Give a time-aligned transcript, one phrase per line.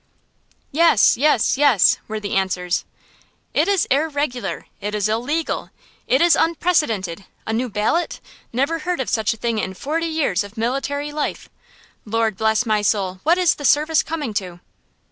[0.71, 1.15] "Yes!
[1.15, 1.59] Yes!
[1.59, 2.85] Yes!" were the answers.
[3.53, 4.65] "It is irregular!
[4.79, 5.69] It is illegal!
[6.07, 7.25] It is unprecedented!
[7.45, 8.19] A new ballot?
[8.51, 11.49] Never heard of such a thing in forty years of military life!
[12.03, 14.59] Lord bless my soul, what is the service coming to?"